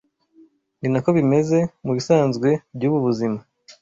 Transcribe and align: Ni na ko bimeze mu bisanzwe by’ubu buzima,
Ni 0.79 0.87
na 0.91 0.99
ko 1.03 1.09
bimeze 1.17 1.57
mu 1.85 1.91
bisanzwe 1.97 2.49
by’ubu 2.75 2.97
buzima, 3.05 3.37